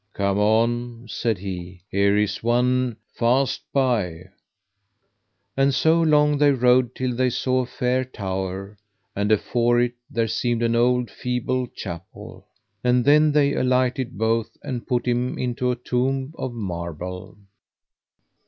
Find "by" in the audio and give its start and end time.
3.71-4.29